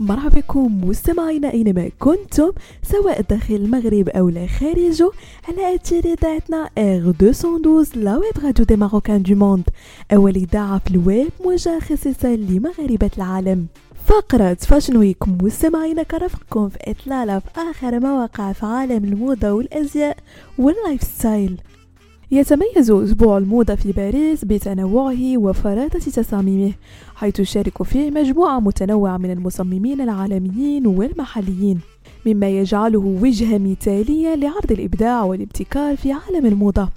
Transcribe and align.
مرحبا 0.00 0.40
بكم 0.40 0.84
مستمعينا 0.88 1.52
أينما 1.52 1.90
كنتم 1.98 2.52
سواء 2.82 3.20
داخل 3.20 3.54
المغرب 3.54 4.08
أو 4.08 4.28
لا 4.28 4.46
خارجه 4.46 5.10
على 5.48 5.74
اثير 5.74 6.04
اذاعتنا 6.04 6.70
R212 6.78 7.12
la 7.20 8.16
web 8.16 8.44
radio 8.44 8.64
des 8.64 8.76
marocains 8.76 9.22
du 9.22 9.34
monde 9.34 9.64
أول 10.12 10.36
إذاعة 10.36 10.78
في 10.78 10.90
الويب 10.90 11.28
موجهه 11.44 11.80
خصيصا 11.80 12.36
لمغاربة 12.36 13.10
العالم. 13.16 13.66
فقرة 14.06 14.54
Fashion 14.54 14.96
Week 14.96 15.28
مستمعينا 15.28 16.02
كرفقكم 16.02 16.68
في 16.68 16.78
إطلالة 16.90 17.38
في 17.38 17.48
آخر 17.56 18.00
مواقع 18.00 18.52
في 18.52 18.66
عالم 18.66 19.04
الموضة 19.04 19.52
والأزياء 19.52 20.16
وال 20.58 21.02
lifestyle 21.02 21.60
يتميز 22.32 22.90
أسبوع 22.90 23.38
الموضة 23.38 23.74
في 23.74 23.92
باريس 23.92 24.44
بتنوعه 24.44 25.36
وفرادة 25.36 25.98
تصاميمه 25.98 26.72
حيث 27.14 27.40
يشارك 27.40 27.82
فيه 27.82 28.10
مجموعة 28.10 28.60
متنوعة 28.60 29.16
من 29.16 29.30
المصممين 29.30 30.00
العالميين 30.00 30.86
والمحليين 30.86 31.80
مما 32.26 32.48
يجعله 32.48 32.98
وجهة 33.22 33.58
مثالية 33.58 34.34
لعرض 34.34 34.72
الإبداع 34.72 35.22
والابتكار 35.24 35.96
في 35.96 36.12
عالم 36.12 36.46
الموضة 36.46 36.88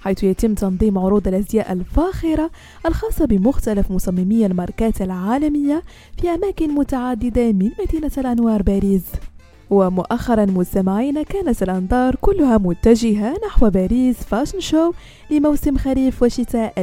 حيث 0.00 0.24
يتم 0.24 0.54
تنظيم 0.54 0.98
عروض 0.98 1.28
الأزياء 1.28 1.72
الفاخرة 1.72 2.50
الخاصة 2.86 3.24
بمختلف 3.24 3.90
مصممي 3.90 4.46
الماركات 4.46 5.02
العالمية 5.02 5.82
في 6.20 6.30
أماكن 6.30 6.74
متعددة 6.74 7.52
من 7.52 7.70
مدينة 7.80 8.12
الأنوار 8.18 8.62
باريس. 8.62 9.04
ومؤخرا 9.70 10.44
مستمعين 10.44 11.22
كانت 11.22 11.62
الأنظار 11.62 12.14
كلها 12.20 12.58
متجهة 12.58 13.34
نحو 13.46 13.70
باريس 13.70 14.16
فاشن 14.16 14.60
شو 14.60 14.92
لموسم 15.30 15.78
خريف 15.78 16.22
وشتاء 16.22 16.82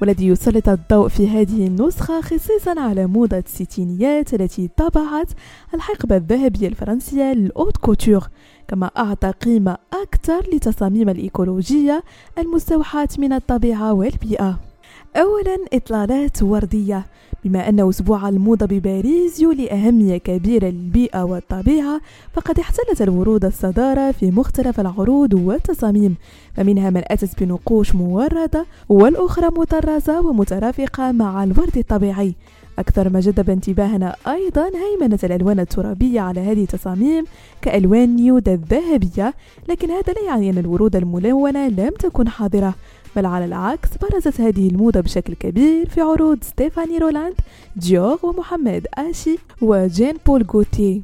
والذي 0.00 0.26
يسلط 0.26 0.68
الضوء 0.68 1.08
في 1.08 1.28
هذه 1.28 1.66
النسخة 1.66 2.20
خصيصا 2.20 2.80
على 2.80 3.06
موضة 3.06 3.38
الستينيات 3.38 4.34
التي 4.34 4.68
طبعت 4.76 5.28
الحقبة 5.74 6.16
الذهبية 6.16 6.68
الفرنسية 6.68 7.32
للأوت 7.32 7.76
كوتور 7.76 8.28
كما 8.68 8.90
أعطى 8.96 9.30
قيمة 9.30 9.76
أكثر 10.02 10.46
لتصاميم 10.52 11.08
الإيكولوجية 11.08 12.04
المستوحاة 12.38 13.08
من 13.18 13.32
الطبيعة 13.32 13.92
والبيئة. 13.92 14.71
أولا 15.16 15.58
إطلالات 15.72 16.42
وردية 16.42 17.06
بما 17.44 17.68
أن 17.68 17.88
أسبوع 17.88 18.28
الموضة 18.28 18.66
بباريس 18.66 19.40
يولي 19.40 19.70
أهمية 19.72 20.16
كبيرة 20.16 20.66
للبيئة 20.66 21.22
والطبيعة 21.22 22.00
فقد 22.32 22.58
احتلت 22.58 23.02
الورود 23.02 23.44
الصدارة 23.44 24.12
في 24.12 24.30
مختلف 24.30 24.80
العروض 24.80 25.34
والتصاميم 25.34 26.16
فمنها 26.56 26.90
من 26.90 27.02
أتت 27.06 27.42
بنقوش 27.42 27.94
موردة 27.94 28.66
والأخرى 28.88 29.46
مطرزة 29.46 30.26
ومترافقة 30.26 31.12
مع 31.12 31.44
الورد 31.44 31.78
الطبيعي. 31.78 32.34
أكثر 32.78 33.08
ما 33.08 33.20
جذب 33.20 33.50
انتباهنا 33.50 34.16
أيضا 34.26 34.70
هيمنة 34.74 35.18
الألوان 35.24 35.60
الترابية 35.60 36.20
على 36.20 36.40
هذه 36.40 36.62
التصاميم 36.62 37.24
كألوان 37.62 38.16
nude 38.16 38.48
الذهبية 38.48 39.34
لكن 39.68 39.90
هذا 39.90 40.12
لا 40.12 40.22
يعني 40.26 40.50
أن 40.50 40.58
الورود 40.58 40.96
الملونة 40.96 41.68
لم 41.68 41.90
تكن 41.98 42.28
حاضرة. 42.28 42.74
بل 43.16 43.26
على 43.26 43.44
العكس 43.44 43.88
برزت 44.02 44.40
هذه 44.40 44.68
الموضة 44.68 45.00
بشكل 45.00 45.34
كبير 45.34 45.88
في 45.88 46.00
عروض 46.00 46.38
ستيفاني 46.44 46.98
رولاند 46.98 47.34
ديور 47.76 48.18
ومحمد 48.22 48.86
آشي 48.94 49.38
وجين 49.62 50.14
بول 50.26 50.42
غوتي. 50.42 51.02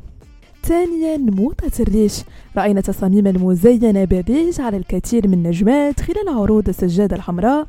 ثانيا 0.64 1.16
موضة 1.16 1.72
الريش 1.80 2.22
رأينا 2.56 2.80
تصاميم 2.80 3.26
المزينة 3.26 4.04
بالريش 4.04 4.60
على 4.60 4.76
الكثير 4.76 5.28
من 5.28 5.34
النجمات 5.34 6.00
خلال 6.00 6.28
عروض 6.28 6.68
السجادة 6.68 7.16
الحمراء. 7.16 7.66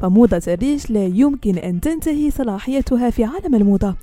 فموضة 0.00 0.42
الريش 0.48 0.90
لا 0.90 1.06
يمكن 1.06 1.58
أن 1.58 1.80
تنتهي 1.80 2.30
صلاحيتها 2.30 3.10
في 3.10 3.24
عالم 3.24 3.54
الموضة 3.54 3.94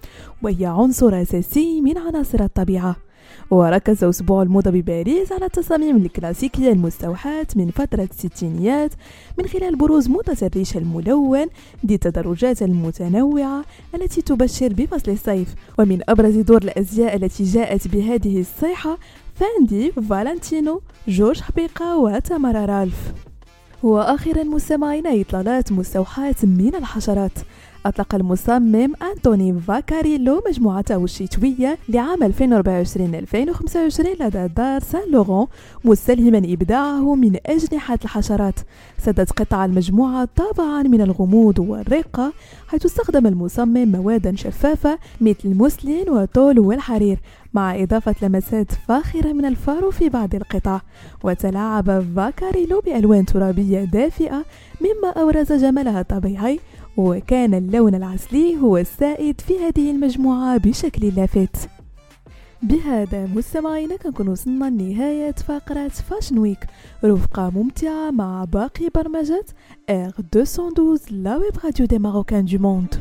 وهي 0.44 0.66
عنصر 0.66 1.22
أساسي 1.22 1.82
من 1.82 1.98
عناصر 1.98 2.44
الطبيعة. 2.44 2.96
وركز 3.52 4.04
أسبوع 4.04 4.42
الموضة 4.42 4.72
بباريس 4.72 5.32
على 5.32 5.46
التصاميم 5.46 5.98
الكلاسيكية 5.98 6.72
المستوحاة 6.72 7.48
من 7.56 7.72
فترة 7.72 8.10
الستينيات 8.12 8.92
من 9.38 9.48
خلال 9.48 9.76
بروز 9.76 10.08
موضة 10.10 10.38
الريش 10.42 10.78
الملون 10.78 11.46
ذي 11.86 11.96
التدرجات 11.96 12.62
المتنوعة 12.62 13.66
التي 13.96 14.22
تبشر 14.22 14.74
بفصل 14.74 15.12
الصيف 15.12 15.56
ومن 15.80 16.02
أبرز 16.10 16.36
دور 16.38 16.62
الأزياء 16.62 17.16
التي 17.16 17.44
جاءت 17.44 17.88
بهذه 17.88 18.40
الصيحة 18.40 18.98
فاندي 19.36 19.92
فالنتينو 19.92 20.82
جورج 21.08 21.42
حبيقة 21.42 21.98
وتمارا 21.98 22.66
رالف. 22.66 23.14
وآخرا 23.84 24.44
مستمعينا 24.44 25.22
إطلالات 25.22 25.72
مستوحاة 25.72 26.36
من 26.44 26.76
الحشرات. 26.76 27.32
أطلق 27.90 28.16
المصمم 28.16 28.94
أنتوني 29.16 29.60
فاكاريلو 29.60 30.44
مجموعته 30.48 31.04
الشتوية 31.04 31.78
لعام 31.90 32.24
2024-2025 32.24 32.34
لدى 34.22 34.48
دار 34.48 34.80
سان 34.80 35.12
لورون 35.12 35.48
مستلهما 35.86 36.38
إبداعه 36.38 37.16
من 37.16 37.38
أجنحة 37.46 38.00
الحشرات. 38.04 38.60
جسدت 38.98 39.32
قطع 39.32 39.66
المجموعة 39.66 40.28
طابعا 40.36 40.84
من 40.84 41.02
الغموض 41.02 41.60
والرقة 41.60 42.34
حيث 42.68 42.86
استخدم 42.86 43.28
المصمم 43.28 43.92
مواد 43.92 44.36
شفافة 44.36 45.00
مثل 45.22 45.40
الموسلين 45.46 46.10
والتول 46.10 46.60
والحرير 46.60 47.20
مع 47.54 47.84
إضافة 47.84 48.16
لمسات 48.22 48.72
فاخرة 48.88 49.34
من 49.34 49.46
الفرو 49.46 49.92
في 49.92 50.10
بعض 50.10 50.36
القطع. 50.36 50.82
وتلاعب 51.24 52.06
فاكاريلو 52.16 52.80
بألوان 52.80 53.26
ترابية 53.26 53.84
دافئة 53.84 54.46
مما 54.82 55.10
أبرز 55.18 55.54
جمالها 55.54 56.02
الطبيعي. 56.02 56.60
وكان 56.98 57.54
اللون 57.54 57.96
العسلي 57.96 58.58
هو 58.58 58.78
السائد 58.78 59.42
في 59.42 59.54
هذه 59.60 59.92
المجموعة 59.92 60.58
بشكل 60.58 61.08
لافت. 61.16 61.70
بهذا 62.64 63.26
مستمعينا 63.26 63.96
كنكون 63.98 64.28
وصلنا 64.28 64.66
لنهاية 64.66 65.32
فقرة 65.32 65.88
Fashion 65.88 66.38
Week 66.40 66.66
رفقة 67.04 67.50
ممتعة 67.50 68.12
مع 68.12 68.44
باقي 68.44 68.90
برمجات 68.96 69.52
R212 69.92 71.12
la 71.12 71.38
web 71.38 71.54
radio 71.64 71.86
des 71.86 72.00
Marocains 72.00 72.46
du 72.46 72.58
monde 72.58 72.96